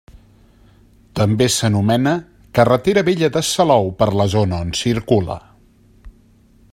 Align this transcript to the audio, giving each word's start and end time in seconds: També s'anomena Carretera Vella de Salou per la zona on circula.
També 1.19 1.47
s'anomena 1.55 2.13
Carretera 2.59 3.05
Vella 3.11 3.31
de 3.37 3.45
Salou 3.53 3.93
per 4.03 4.11
la 4.23 4.29
zona 4.37 4.65
on 4.67 4.75
circula. 4.83 5.39